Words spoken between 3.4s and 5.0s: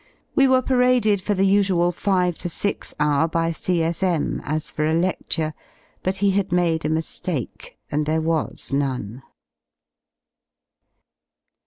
C.S.M. as for a